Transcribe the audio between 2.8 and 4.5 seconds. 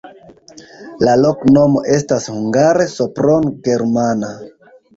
Sopron-germana.